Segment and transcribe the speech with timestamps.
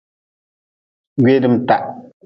[1.23, 1.75] Gweedmta.